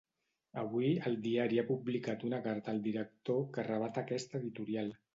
Avui, 0.61 0.87
el 1.09 1.17
diari 1.25 1.61
ha 1.63 1.67
publicat 1.69 2.27
una 2.31 2.41
carta 2.49 2.75
al 2.75 2.83
director 2.91 3.49
que 3.59 3.71
rebat 3.71 4.05
aquest 4.07 4.39
editorial. 4.43 4.95